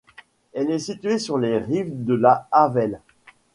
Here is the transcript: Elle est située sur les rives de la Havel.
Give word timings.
Elle 0.53 0.71
est 0.71 0.79
située 0.79 1.19
sur 1.19 1.37
les 1.37 1.59
rives 1.59 1.91
de 2.05 2.15
la 2.15 2.47
Havel. 2.51 3.01